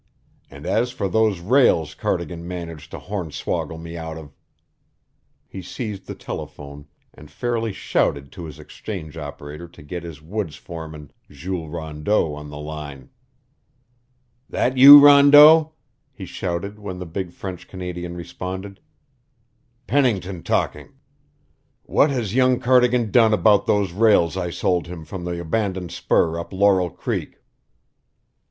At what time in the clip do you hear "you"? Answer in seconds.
14.75-14.97